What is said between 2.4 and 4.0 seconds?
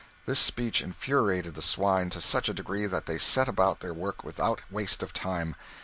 a degree that they set about their